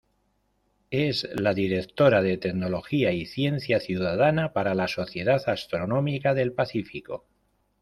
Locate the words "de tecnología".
2.23-3.11